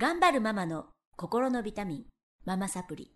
[0.00, 2.04] 頑張るママの心のビタミン
[2.46, 3.12] ママサプリ。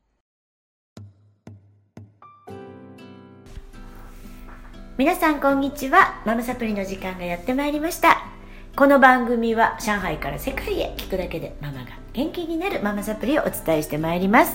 [4.99, 6.21] 皆さんこんにちは。
[6.27, 8.27] ママサプリの時間がやってまいりました。
[8.77, 14.55] この番組は上海から世界へ聞くだけでママが元気になるママサプリをお伝えしてまいります、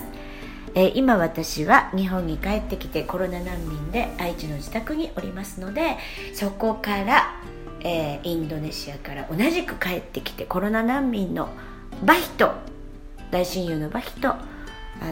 [0.75, 5.98] えー今私は日本に帰ってきてコロナ難民で愛知の自宅におりますので
[6.36, 7.41] そこから、
[7.80, 11.50] えーインドネシアから同じく帰ってきてコロナ難民の
[12.04, 12.52] バヒと
[13.31, 14.38] 大親友のバヒとあ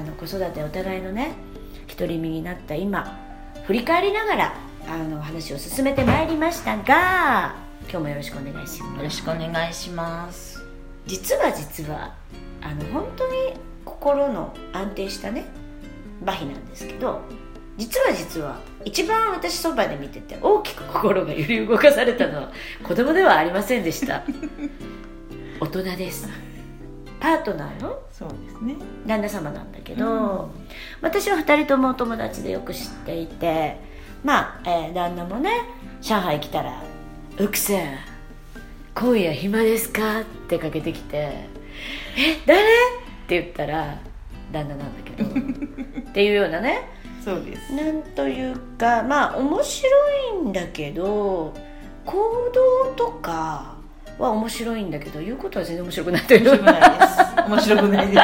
[0.05, 1.35] の子育てお互いのね
[1.97, 3.19] 独り身になった今
[3.65, 4.55] 振り返りながら
[4.87, 8.97] あの話を進めてまいりましたが今日もよろしくお願いします。
[8.97, 10.63] よろしくお願いします。
[11.05, 12.15] 実は実は
[12.61, 13.53] あの本当に
[13.85, 15.45] 心の安定したね
[16.23, 17.21] バヒなんですけど
[17.77, 22.51] 実は実は一番私そばで見てて大きく心が揺り動かされたのは
[22.83, 24.23] 子供ではありませんでした。
[25.59, 26.46] 大人です
[27.19, 30.51] パートナーのそうですね旦那様なんだけど、うん
[31.01, 33.79] 私は2人ともお友達でよく知っていて
[34.23, 35.51] まあ、えー旦那もね
[36.01, 36.81] 上海来たら
[37.39, 37.77] 「奥さん
[38.95, 41.17] 今夜暇ですか?」ってかけてきて
[42.17, 42.65] 「え誰?」っ
[43.27, 43.97] て言ったら
[44.51, 45.29] 旦那なんだけど
[46.09, 46.87] っていうようなね
[47.23, 49.89] そうですなんというかまあ面白
[50.43, 51.53] いんだけど
[52.05, 52.15] 行
[52.53, 53.75] 動とか
[54.17, 56.49] は面白いんだけど言うことは全然面白くないという。
[56.49, 57.47] 面白くないです。
[57.47, 58.19] 面白くないです。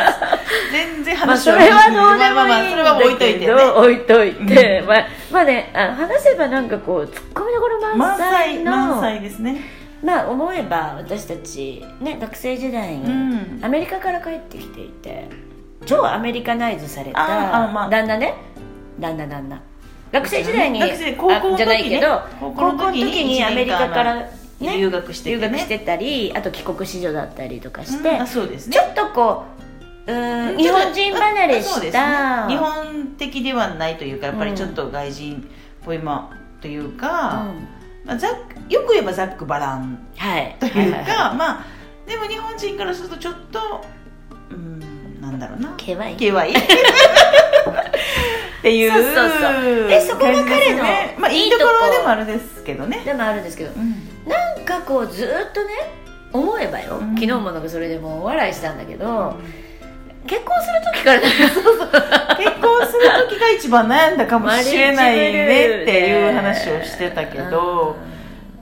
[0.72, 3.48] 全然まあ話はそれはどうでまあまあまあもいいんそれは置いといてね。
[3.48, 9.62] だけど置いといて、まあまあねあ話せばなんかこうツッコミどころ満満載の載満載ですね。
[10.04, 13.60] まあ思えば私たちね学生時代にうん。
[13.64, 15.30] アメリカから帰ってきていて
[15.86, 17.90] 超アメリカナイズされあたあまあ。
[17.90, 18.34] 旦那ね。
[19.00, 19.62] 旦那旦那。
[20.12, 21.54] 学生時代に学生高校の時ね。
[21.54, 24.78] あじゃないけど高高校の時にアメリカからね。
[24.78, 25.42] 留学しててね。
[25.48, 28.74] 留学してたりあと帰国子女だったりとかして、うんあそうですね。
[28.76, 29.46] ちょっとこ
[30.08, 32.54] ううーん日本人離れそうですした、ね。
[32.54, 34.52] 日本的ではないというかやっぱうん。
[34.52, 36.92] りちょっと外人っぽいまあといううん。
[36.98, 37.54] か、
[38.06, 38.32] まあ、ざっ
[38.70, 40.90] よく言えばざっくばらんはいというか、はい。
[40.90, 41.66] はいはいまあ
[42.08, 43.82] でも日本人からするとちょっと
[44.52, 45.74] うんなんだろうな。
[45.78, 46.14] けわい。
[46.14, 46.52] いけわい。
[46.52, 46.62] いっ
[48.62, 49.88] ていうそうそうそう。
[49.88, 51.16] でそこが彼のね。
[51.18, 53.02] まあいいところでもあるんですけどね。
[53.06, 53.72] でもあるんですけど。
[53.72, 54.03] うん
[54.66, 55.74] なんかこうずっとね
[56.32, 57.16] 思えばよ、うん。
[57.16, 59.36] 昨日もなんかそれでもうお笑いしたんだけど、
[60.26, 67.98] 結婚する時から結婚する時が一番悩んだかもしれないねっていう話をしてたけど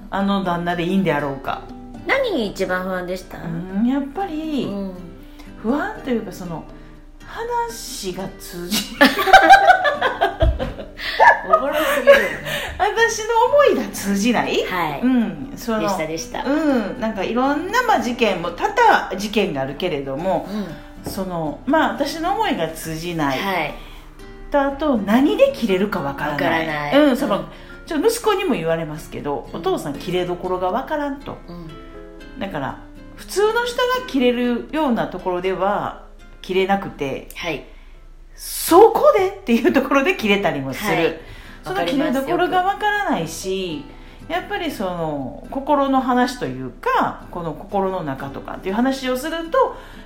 [0.09, 1.61] あの旦那でいいんであろうか。
[1.69, 3.41] うん何に一番不安でした、う
[3.83, 4.93] んやっぱりうん。
[5.61, 6.65] 不安というかその
[7.23, 8.95] 話が通じ
[11.45, 12.15] おもろすぎる
[13.11, 15.53] 私の思いが通じない、はい、うん。
[15.57, 16.99] そのでしたでした、うん。
[17.01, 20.47] なんかいろんなまあ事件も多々事件があるけれども
[21.05, 21.11] うん。
[21.11, 23.73] そのまあ私の思いが通じない、はい。
[24.49, 26.97] とあと何で切れるかわからない。
[26.97, 27.17] うん。
[27.17, 27.45] その、うん。
[27.85, 31.37] ちょ息子にも言われますけど、お父さん切れどころがわからんと。
[31.47, 32.39] うん。
[32.39, 32.79] だから
[33.15, 36.05] 普通の人が切れるようなところでは
[36.41, 37.65] 切れなくてはい。
[38.35, 41.30] そこでっていうところで切れたりもする、はい
[41.63, 43.83] その切れどころがわからないし
[44.27, 49.49] やっぱりその心の話というかこの心の中とかっていう話をするとやっ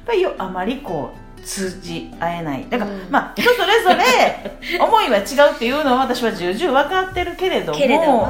[0.06, 2.68] ぱりよあまりこう通じ合えない。
[2.70, 3.08] だから、うん。
[3.12, 8.28] まあ人それぞれ思いは違うっていうのは私は重々分かってるけれどもけれども。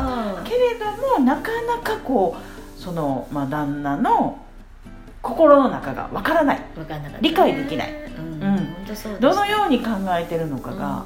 [1.24, 4.38] なかなかこうその、まあ、旦那の
[5.22, 6.62] 心の中が分からない。
[7.22, 7.94] 理解できない。
[8.18, 9.19] うん、うん。
[9.19, 11.06] どのように考えてるのかが、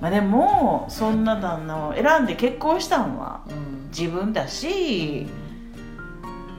[0.00, 3.52] まあ、でもそんな旦那を選んで結婚したのはうん。
[3.54, 5.26] うん自分だし、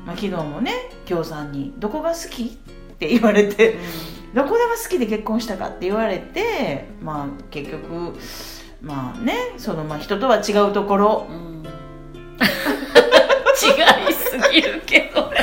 [0.08, 0.72] まあ、昨日もね
[1.06, 2.46] 京さんに「どこが好き?」
[2.94, 3.78] って言われて
[4.34, 8.16] 「どこでが好きで結婚したか?」って言われてまあ結局
[8.81, 11.28] まあねそのまあ人とは違うところ。
[11.30, 11.64] うん。
[13.58, 15.22] 違いすぎるけど。
[15.22, 15.40] まあそこ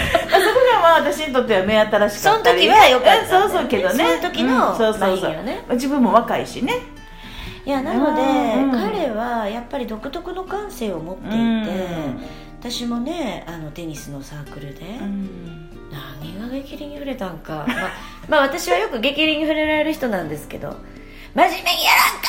[0.73, 3.29] がまあ私にとっては目新しかったりその時は良かったね。
[3.29, 3.95] そうそうけどね。
[3.95, 5.31] そういう時のうんそうそうそう。
[5.45, 5.65] ね。
[5.69, 6.75] まあ自分も若いしね
[7.67, 8.23] いやなので、
[8.63, 8.71] うん。
[8.73, 11.71] 彼はやっぱり独特の感性を持っていて、うん。
[12.61, 15.71] 私もねあのテニスのサークルで、うん。
[15.91, 17.93] 何が激励に触れたんか、ま あ、
[18.29, 20.77] まあ私はよく激励に触れられる人なんですけど
[21.35, 22.29] 「真面目にやらんか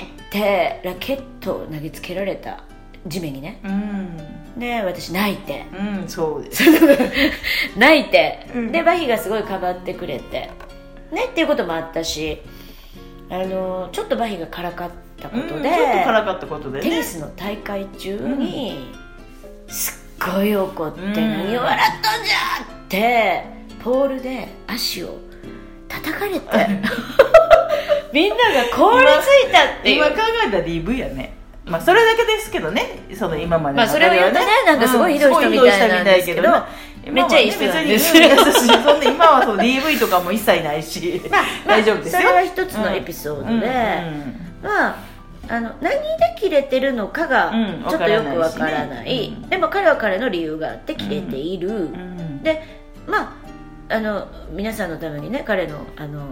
[0.00, 2.60] い!」ってラケットを投げつけられた。
[3.08, 3.60] 地面にね。
[3.64, 4.58] うん。
[4.58, 5.64] で私泣いて。
[5.72, 6.64] うんそうです。
[7.78, 8.72] 泣いて、うん。
[8.72, 10.50] でバヒがすごいかばってくれて。
[11.12, 12.42] ねっていうこともあったし
[13.28, 14.90] あのちょっとバヒがからかっ
[15.20, 16.88] たことで、うんちょっとからかったことでね。
[16.88, 18.92] テニスの大会中に、
[19.68, 23.44] すっごい怒って、うん何を笑っとんじゃって
[23.82, 25.18] ポールで足を
[25.88, 26.46] 叩かれて
[28.12, 30.06] みんなが凍りついたっていう。
[30.06, 31.34] 今考えたら DV やね。
[31.64, 33.00] まあそれだけですけどね。
[33.14, 36.42] その今までのまあそれを言うとねなんかすごいひどい人みたいなんですけど。
[36.42, 36.62] うん
[37.10, 38.16] めっちゃいい人なんです。
[38.16, 38.84] 今はね別に 優しい。
[38.84, 42.22] そんで今はその DV とかも一切ないし、まあ大丈夫ですよ。
[42.22, 43.56] それは一つのエピソードで、うん。
[43.56, 43.70] うん
[44.62, 44.96] まあ
[45.48, 46.00] あの何で
[46.40, 49.36] 切れてるのかがうんちょっとよくわからない,、わからないしね。
[49.42, 49.48] うん。
[49.48, 51.76] でも彼は彼の理由があって切れている、うん。
[51.76, 52.42] うん。
[52.42, 52.62] で
[53.06, 53.36] ま
[53.88, 56.26] ああの皆さんのためにね彼のあの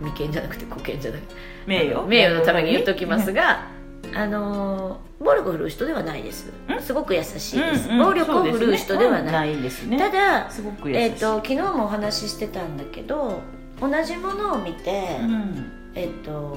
[0.00, 1.34] 眉間じゃなくて保険じゃなくて。
[1.66, 2.06] 名誉？
[2.06, 3.66] 名誉のために言っときますが、
[4.14, 6.52] あの暴力を振るう人ではないです。
[6.68, 6.80] ん？
[6.82, 9.98] すごく優しいです、うんうん暴力を振るう人ではない、ないですね。
[9.98, 13.40] ただ、すごくえー、と昨日もお話ししてたんだけど
[13.80, 15.72] 同じものを見て、うん。
[15.94, 16.56] えっ、と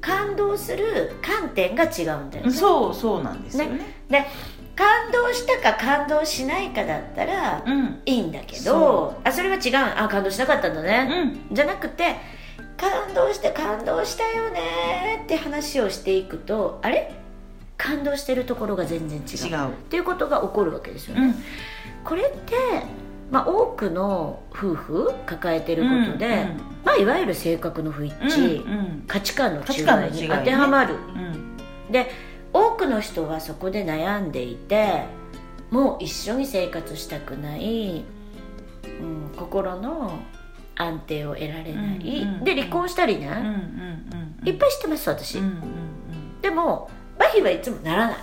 [0.00, 2.52] 感動する観点が違うんだよね。
[2.52, 3.80] そうそうなんですよね。
[4.08, 4.24] で
[4.76, 8.02] 感動したか感動しないかだったらうん。
[8.04, 9.72] いいんだけそどあそれは違う。
[9.96, 11.48] あ感動しなかったんだうね、ん。
[11.50, 12.16] じゃなくて
[12.76, 17.12] 感動して感動したよねって話をしていくとあれ？
[17.78, 19.68] 感動してるところが全然違う。
[19.68, 21.34] っていうことが起こるわけですよね、うん。
[22.04, 22.54] これって、
[23.30, 29.04] まあ、多くの夫婦抱えてることで、うんまあ、いわゆる性格の不一致、うんうん。
[29.06, 31.56] 価値観の違いに当てはまる、うん。
[31.92, 32.10] で
[32.52, 35.04] 多くの人はそこで悩んでいて
[35.70, 38.04] もう一緒に生活したくない、
[39.00, 40.12] うん、心の
[40.76, 46.88] 安定を得られない、うんうんで離婚したりね、うんうんうんいっぱい知ってます私、うんうんでも
[47.18, 48.16] バヒはいつもならない。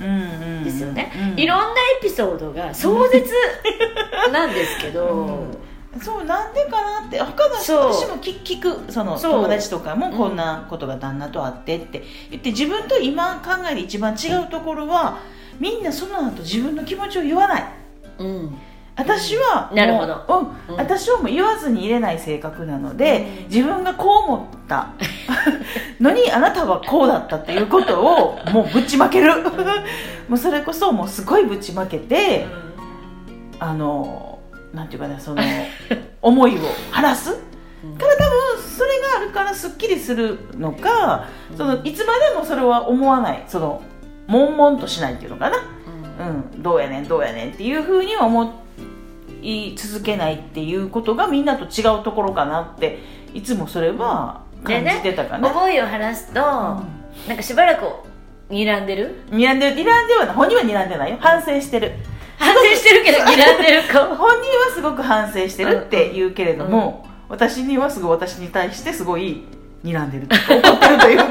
[0.00, 1.66] うんうんうんですよね、うんいろんな
[1.98, 3.30] エピソードが壮絶
[4.32, 5.46] なんですけど、
[6.00, 7.18] そうなんでかなって。
[7.18, 12.02] 他の人私も聞聞くその友達とかもこんなことが旦那とあってって。
[12.30, 15.18] 言って自分と今考えで一番違うところは
[15.60, 17.64] みんなその後自分の気持ちを言わない。
[18.18, 18.58] うん
[18.94, 20.24] 私はなるほど。
[20.68, 20.74] うん。
[20.74, 20.76] うん。
[20.76, 23.48] 私はもう言わずに入れない性格なので、うん。
[23.48, 24.88] 自分がこう思った。
[26.00, 29.32] のにあなたはこうだったっていうことを もうぶちまける。
[30.28, 32.46] もうそれこそもうすごいぶちまけて、
[33.58, 34.38] あの
[34.74, 35.42] なんていうかねその
[36.20, 36.60] 思いを
[36.90, 37.30] 晴らす。
[37.84, 37.96] うん。
[37.96, 41.24] から多分それがあるからすっきりするのか、
[41.56, 43.44] そのいつまでもそれは思わない。
[43.46, 43.82] その
[44.26, 45.58] 悶々としないっていうのかな、
[46.20, 48.44] うん、どうやねんどうやねんっていうふうには思
[49.42, 52.98] い続けないっていうことがみんなと違うところかなって
[53.34, 56.80] いつもそれは感じてたかな、思いを晴らすと、な
[57.34, 57.84] んかしばらく
[58.50, 59.22] 睨んでる？
[59.30, 59.76] 睨んでる。
[59.76, 61.16] 睨んではない本人は睨んでないよ。
[61.20, 61.92] 反省してる。
[62.38, 69.44] 反省してるけど睨んでる顔 本人はすごく反省してるって言うけれども、私にはすごい私に対してすごい
[69.84, 70.26] 睨んでる。
[70.28, 71.26] 怒ってるというか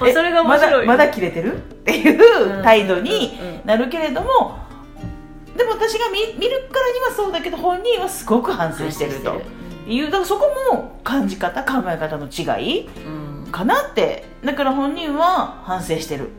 [0.06, 0.86] えそれが面白い。
[0.86, 1.56] まだまだ切れてる？
[1.56, 3.54] っていう態度にうんうん。
[3.56, 3.60] うん。
[3.66, 4.58] なるけれども
[5.60, 9.42] でも私が見見るからにはそうだけど本人はすごく反省してると。
[9.86, 13.52] いうだからそこも感じ方考え方の違いうん。
[13.52, 14.24] かなって。
[14.42, 16.30] だから本人は反省してる。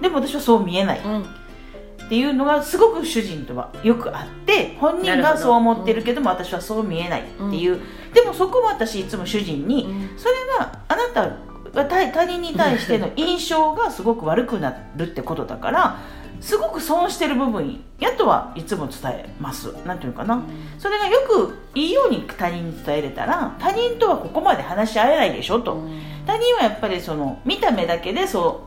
[0.00, 1.00] でも私はそう見えない。
[1.00, 1.22] うん。
[1.22, 7.22] っていうのがすごく主人とはよくあって本人がそう思ってるけども私はそう見えない。
[7.22, 7.80] っていう、
[8.14, 15.98] でもそこも私いつも主人に、それはあなた他人に対しての印象がすごく悪くなるってことだから
[16.40, 19.72] すごく損してる部分やとはいつも伝えます。
[19.84, 20.42] なんていうかな、
[20.78, 25.82] それがよくいいように他人に伝えれたら他人とはここまで話し合えないでしょと、
[26.26, 28.64] 他人はやっぱりその見た目だけでそ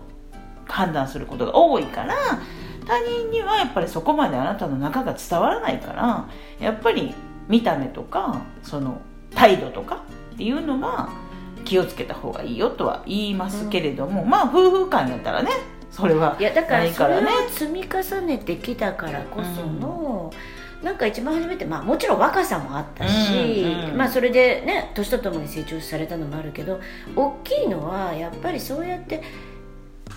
[0.67, 2.15] う判断することが多いから
[2.85, 7.13] 他人にはやっぱりそこまであなたの中が伝わらないからやっぱり
[7.47, 9.01] 見た目とかその
[9.35, 11.09] 態度とかっていうのは
[11.65, 15.51] 気をつけた方がいいよとは言いますけれども、まあ夫婦間やったらね
[15.91, 17.19] それはいやだからそれを
[17.49, 20.31] 積み重ねてきたからこその、
[20.81, 26.79] なんか一番初めて、まあ、もちろん若さもあったし、うんうんまあ、それでね年とともに成長されたのもあるけど
[27.15, 29.21] 大きいのはやっぱりそうやって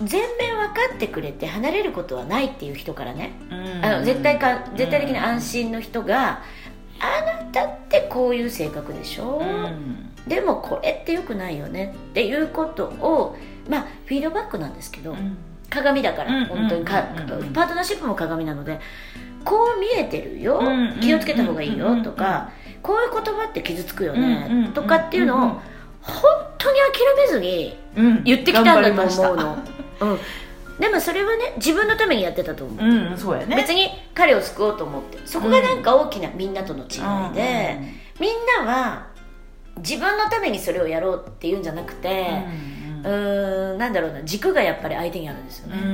[0.01, 3.33] 全面分かってくれて離れることはないっていう人からね、
[3.81, 6.41] あの絶対か絶対的な安心の人が、
[6.99, 10.11] あなたってこういう性格でしょ、うん。
[10.27, 13.37] でもこれってよくないよねっていうことを
[13.69, 15.37] まあフィードバックなんですけど、うん
[15.69, 18.79] 鏡だから、うん本当にパートナーシップも鏡なので
[19.43, 25.51] こう見えてるよ、うん気をつけた方がいいよとか、こういう言葉って傷つくよね、とかっていうのを、うん。
[26.01, 26.21] 本
[26.57, 28.23] 当に諦めずにうん。
[28.23, 29.57] 言ってきたんだと思うの、
[30.01, 30.19] うん、
[30.79, 33.55] でもそれはね自分のためにやってたと思う、うんそうやね。
[33.55, 35.17] 別に彼を救おうと思って。
[35.25, 37.79] そこがなんか大きなみんなとの違いで、
[38.19, 38.31] みん
[38.65, 39.07] なは
[39.77, 42.43] 自分のためにそれをやろうっていうんじゃなくて、
[42.74, 43.77] うーん。
[43.77, 44.23] なんだろうな。
[44.23, 45.87] 軸がやっぱり相手にあるんですよね、う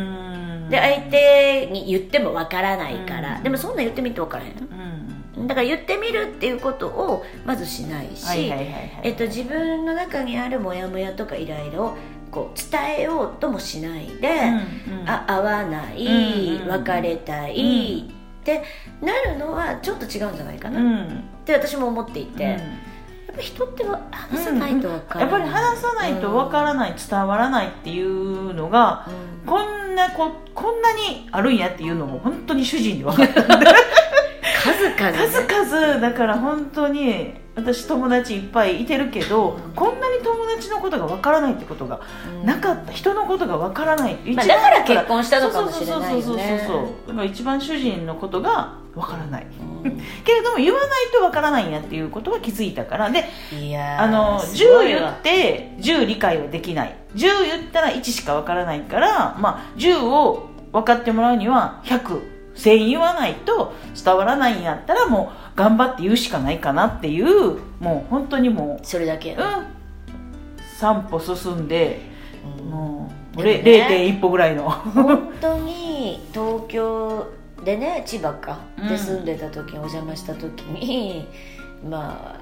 [0.68, 0.70] ん。
[0.70, 3.44] で相手に言ってもわからないから、うん。
[3.44, 4.51] でもそんなん言ってみてわからへん。
[5.38, 5.48] うん。
[5.48, 8.53] だから言ってみるっていうことをまずしないし、
[9.03, 11.98] 自分の中にあるモヤモヤとかイライラを
[12.30, 14.30] こう伝えようともしないで、
[14.88, 15.10] うんうん。
[15.10, 18.63] あ合わない、うんうん別れたい、って
[19.01, 22.90] なるのはちょっと違うんじゃないかうな、っんて私も思っていて、うん
[23.32, 29.48] やっぱり人っては話さないと分からない、やっぱり話さないとわからない、伝わらないっていうのがうん。
[29.48, 33.44] こんなここんなにあるんやっていうのも本当に主人に分かった
[34.62, 36.00] 数々、ね、数々。
[36.00, 39.74] だから本当に私友達いっぱいいてるけど、うん。
[39.74, 42.00] こんなに友達のことがわからないってことが
[42.42, 42.46] うん。
[42.46, 42.92] なかった。
[42.92, 47.08] 人のことがわからない、まあ、だから結婚したのかもしれないよそうそうそうそうねそう。
[47.08, 49.48] だから一番主人のことがわからない。
[49.83, 53.10] う んけれども言わないとわからないんやっていうことは気づいたから。
[53.10, 55.00] でいやーあのす10ごいわ。
[55.00, 56.95] 言って10理解はできない。
[57.15, 69.43] 10言ったら1しかわからないから、まあ、10を分かってもらうには1000言わないと伝わらないんやったらもう頑張って言うしかないかなっていうもう本当にもそれだけう、うん、
[70.79, 72.01] 3歩進んで
[72.60, 72.69] うん。
[72.69, 74.69] もう、でもねれ0.1歩ぐらいの。
[74.69, 77.25] 本当に東京
[77.63, 78.60] でね千葉か。
[78.77, 78.88] うん。
[78.88, 81.27] で住んでた時にお邪魔した時に、
[81.88, 82.36] ま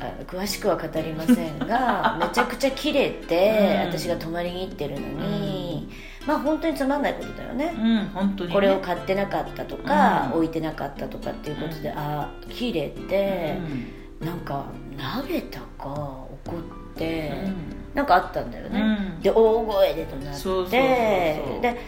[0.00, 3.92] あ詳しくは語りませんが めちゃくちゃ綺麗て、うん。
[3.92, 5.88] 私が泊まりに行ってるのに、
[6.26, 10.38] まあ本当につまんないことだよね、うん本当に、ね、これを買ってなかったとか、うん。
[10.38, 11.98] 置いてなかったとかっていうことで、うん。
[11.98, 13.56] ああ綺麗って
[14.20, 14.26] う、ん。
[14.26, 14.64] なんか
[15.20, 16.56] 投げたか怒
[16.94, 17.54] って、うん。
[17.94, 19.20] なんかあったんだよね、うん。
[19.20, 21.80] で大声で怒鳴ってで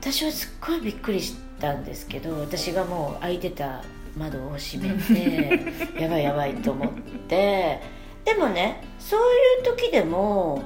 [0.00, 3.82] 私はすっごいびっくりしたんですけど私がもう開いてた
[4.16, 5.60] 窓を閉めて
[6.00, 6.92] やばいやばいと思っ
[7.28, 7.80] て
[8.24, 10.62] でもねそういう時でも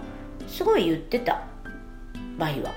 [0.48, 1.42] すごい言ってた。
[2.38, 2.72] バイは。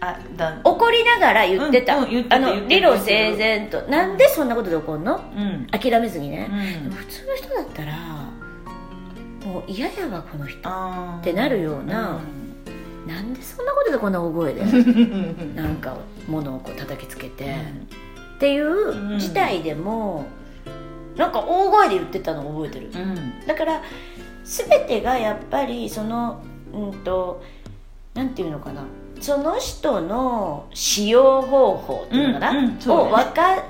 [0.00, 0.60] あだ。
[0.62, 3.80] 怒りながら言ってた,、あの理路整然と。
[3.82, 5.20] なんでそんなことで怒んの？
[5.34, 5.66] うん。
[5.70, 6.50] 諦めずにね、
[6.90, 7.92] 普通の人だったら
[9.46, 10.68] もう嫌やわこの人。
[10.68, 12.20] ってなるような
[13.06, 15.54] なんでそんなことでこんな大声でうん。
[15.54, 15.96] なんか
[16.26, 17.54] 物をこう叩きつけて、
[18.36, 20.26] っていう事態でも、
[21.16, 22.90] なんか大声で言ってたのを覚えてる。
[22.94, 23.46] うん。
[23.46, 23.82] だから
[24.44, 26.42] 全てがやっぱりその
[26.72, 27.42] うんと
[28.14, 28.84] なんていうのかな。
[29.20, 32.78] その人の使用方法っていうのかな、うんうんね。
[32.88, 33.62] をわか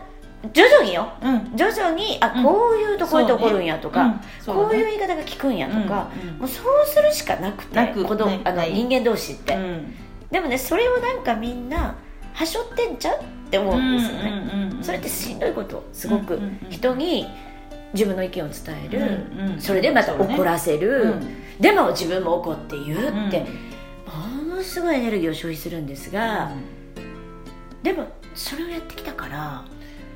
[0.52, 1.08] 徐々によ。
[1.22, 1.56] うん。
[1.56, 2.42] 徐々にあうん。
[2.44, 4.20] こういうとこういうとこるんやとか、うん。
[4.40, 6.28] そうこうねいう言い方が効くんやとか、うん。
[6.28, 6.38] うん。
[6.38, 8.72] もうそうするしかなくてなく子供あのねない。
[8.72, 9.94] 人間同士って、うん。
[10.30, 11.96] でもねそれをなんかみんな
[12.32, 16.34] はしょってんちゃうって思うんですよね、うんうんうんそれってしんどいことすごく。
[16.34, 17.26] うんうんうん人に
[17.94, 18.98] 自分の意見を伝える、
[19.38, 21.60] うんうんそれでまた怒らせる、うん。
[21.60, 23.46] でも自分も怒って言うって
[24.06, 26.50] うん、ものすごいエネルギーを消費するんですが、
[27.84, 29.64] でもそれをやってきたから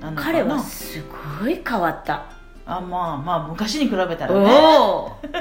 [0.01, 0.33] なのかな？
[0.33, 1.03] 彼はす
[1.41, 2.27] ごい変わった。
[2.67, 4.47] あまあまあ昔に比べたらね。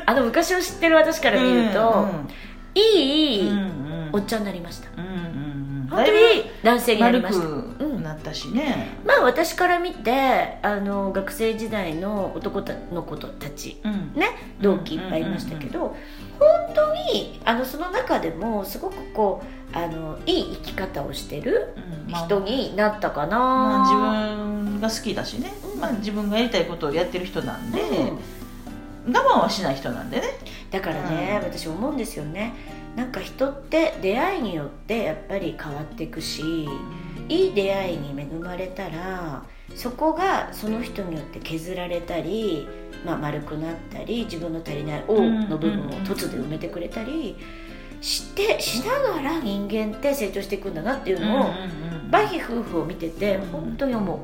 [0.06, 2.08] あの昔を知ってる私から見ると、
[2.74, 4.90] いい、うんうんおっちゃんになりました。
[4.96, 5.14] うんうんう
[5.86, 5.88] ん。
[5.90, 6.18] 本当に
[6.64, 7.48] 男性になり丸ました。
[7.48, 8.88] くなったしね。
[9.06, 14.14] まあ私から見てあの学生時代の男たの子たちうん。
[14.14, 15.96] ね同期いっぱいいましたけど、
[16.40, 21.76] 本当にあのその中でもすごくこうあのいい生き方をしてる
[22.08, 25.54] 人になったかな、まあ自分が好きだしね。
[25.74, 25.80] うん。
[25.80, 29.14] まあ自分がやりたいことをやってる人なんでうん。
[29.14, 30.24] 我慢はしない人なんでね。
[30.72, 31.50] だからね、うん。
[31.50, 32.54] 私思うんですよね。
[32.96, 36.68] なんか人って出会いによってやっぱり変わっていくし
[37.30, 39.44] いい出会いに恵まれたら
[39.76, 42.68] そこがその人によって削られたり、
[43.06, 47.36] まあ、丸くなったり自分の足りない「王の部分を凸で埋めてくれたり
[48.02, 51.50] してしながら人間って成長していくんだなっていうのを、
[52.12, 53.48] バヒ夫婦を見ててうん。
[53.48, 54.20] 本当に思う。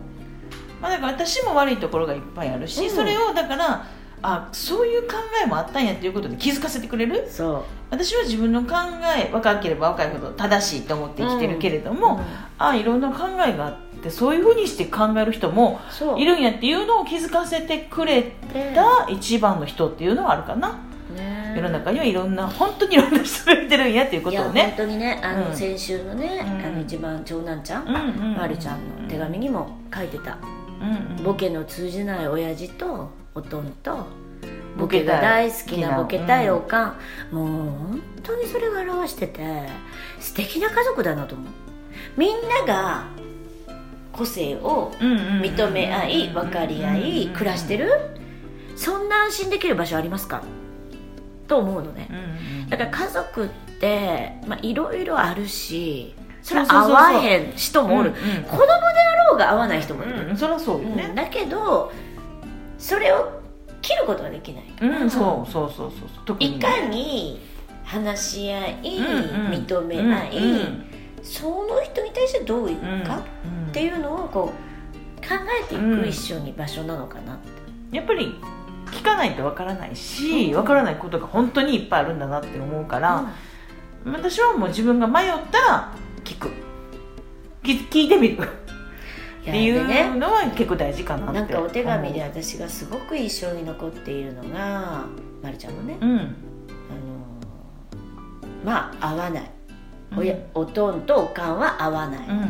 [0.82, 2.90] まあ、だから私も悪いところがいっぱいあるし、うん。
[2.90, 3.88] それをだから
[4.24, 7.28] あそういう考えもあったんやっていうことで気づかせてくれる？
[7.30, 8.76] そ私は自分の考
[9.18, 12.24] え若ければ若いほど正しいと思って生きてるけれどうも、うん。
[12.58, 15.80] あいろんな考えがあってそういうふうにして考える人も
[16.18, 20.80] いるんやっていうのを気づかせてくれでた一番の人っていうのはあるかな、
[21.16, 21.54] ね。
[21.56, 24.74] 世の中にはいろんな本当にいろんな人がいてるんやっていうこいや本とをね。
[24.78, 25.56] 当にねあの、うん。
[25.56, 26.66] 先週のね、うん。
[26.66, 30.38] あの一番長男ちゃん、うんうんまるちゃんの手紙にも書いてた、
[30.82, 31.24] うんうん。
[31.24, 33.96] ボケの通じない親父とおとんと
[34.78, 36.96] ボボケが大好きなボケたいうんおか
[37.32, 39.68] ん、もう本当にそれが表してて
[40.20, 41.48] 素敵な家族だなと思う。
[42.18, 43.06] みんなが
[44.12, 47.92] 個性を認め合い分かり合い暮らしてる
[48.76, 50.44] そんな安心できる場所ありますか？
[51.48, 52.10] と思うのね。
[52.70, 53.50] だから家族っ
[53.80, 60.96] てまあいろいろあるしそれそうそうそうそう合わへん人もおる、子供であろうが合わない人もいる、うんそりゃそうようん。
[60.96, 61.92] ね、だけど
[62.84, 63.40] それを
[63.82, 64.66] 切ることはできない。
[64.82, 66.10] うんそうそうそうそう。
[66.26, 67.40] 特にいかに
[67.86, 69.66] 話し合い、うんうん。
[69.66, 70.86] 認め合い、うんうん。
[71.24, 75.30] その人に対してどういくかうんっていうのをこう考
[75.62, 78.36] えていく一緒に場所なのかなって、やっぱり
[78.88, 83.32] 聞かないとわからないしわからないことが本当にいっぱいあるんだなって思うから、
[84.06, 85.94] 私はもう自分が迷ったら
[86.26, 86.52] 聞く。
[87.64, 88.50] 聞聞いてみる
[89.44, 91.34] っていうのは結構大事かなって。
[91.34, 95.06] なんかお手紙で思私がすごく印象に残っているのが
[95.42, 96.20] まるちゃんのね、ううん。
[96.20, 96.28] あの
[98.64, 99.52] まあ合わない、
[100.16, 102.44] おやおとんとおかんは合わない、うん。
[102.44, 102.48] っ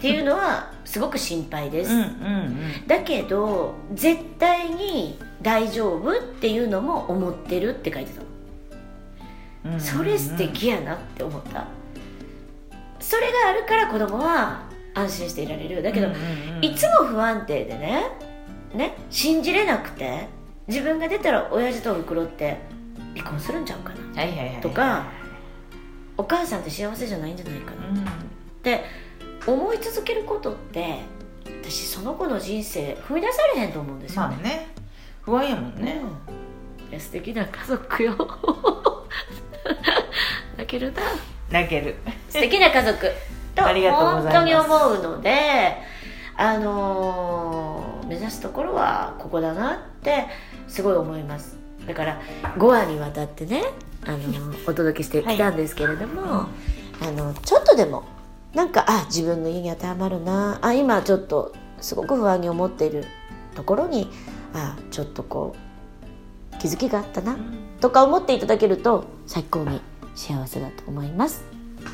[0.00, 8.26] ていうのはすごく心配です、うんうんだけど絶対に大丈夫っていうのも思ってるって書いてたの。
[9.64, 9.80] うんうん。
[9.80, 11.66] それ素敵やなって思った。
[13.00, 15.82] それがあるから子供は安心していられる。
[15.82, 16.08] だけど、
[16.60, 18.02] いつも不安定でね
[18.74, 20.26] ね信じれなくて
[20.66, 22.56] 自分が出たら親父とおふくろって
[23.14, 24.22] 離婚するんちゃうかな？
[24.22, 25.04] はいはいはいとか
[26.16, 27.88] お母さんって幸せじゃないんじゃないかな？
[27.88, 27.98] うん。
[27.98, 28.02] っ
[28.62, 28.84] て
[29.46, 31.00] 思い続けることって
[31.62, 34.66] 私その子の人生踏み出されへんと思うんですよね、まあね。
[35.22, 36.00] 不安やもんね。
[36.92, 38.16] う素敵な家族よ。
[40.56, 41.02] 泣けるな。
[41.50, 41.96] 泣ける。
[42.30, 43.10] 素敵な家族
[43.56, 45.76] と本当に思うので
[46.36, 50.26] あのー目指すところはここだなって
[50.68, 51.56] すごい思います。
[51.86, 52.20] だから
[52.56, 53.64] 5話にわたってね、
[54.04, 56.46] あのー お届けしてきたんですけれども、
[57.02, 58.04] あのちょっとでも
[58.54, 63.04] なんかあ自分の家に当てはまるなあ今ちょっとすごく不安に思っている
[63.54, 64.10] ところに
[64.54, 65.54] あちょっとこ
[66.54, 67.36] う気づきがあったな
[67.80, 69.80] とか思っていただけると最高に
[70.14, 71.44] 幸せだと思います。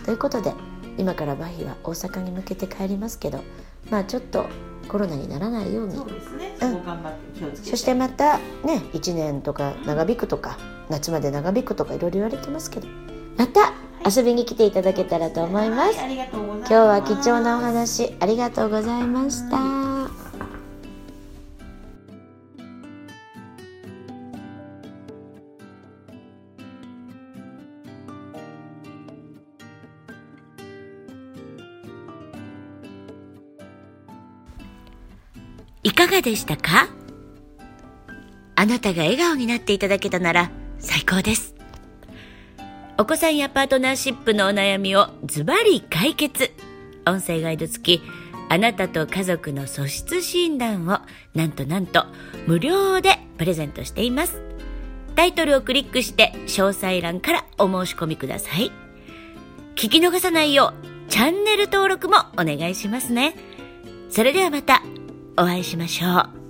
[0.04, 0.52] ということで
[0.98, 3.42] 今からバヒは大阪に向けて帰りますけど
[3.90, 4.46] まあちょっと
[4.88, 5.96] コロナにならないように。
[5.96, 6.56] そうですね。
[6.60, 6.70] うん。
[6.72, 7.70] そこ頑張って気をつけて。
[7.70, 10.58] そしてまたね1年とか長引くとか
[10.90, 12.88] 夏まで長引くとかいろいろ言われてますけど。
[13.36, 13.72] また
[14.04, 15.98] 遊びに来ていただけたらと思います。
[15.98, 19.81] 今日は貴重なお話ありがとうございました。
[35.84, 36.88] いかがでしたか？
[38.54, 41.54] あなたが笑顔になっていただけたなら最高です。
[42.98, 46.52] お子さんやパートナーシップのお悩みをズバリ解決。
[47.04, 48.02] 音声ガイド付き、
[48.48, 51.00] あなたと家族の素質診断を
[51.34, 52.06] なんとなんと
[52.46, 54.40] 無料でプレゼントしています。
[55.16, 58.70] タイトルをクリックして詳細欄からお申し込みください。
[59.74, 60.74] 聞き逃さないよ
[61.08, 63.34] うチャンネル登録もお願いしますね。
[64.10, 64.80] それではまた
[65.36, 66.41] お会いしましょう。